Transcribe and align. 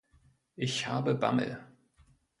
Ich 0.55 0.87
habe 0.87 1.13
Bammel. 1.13 1.59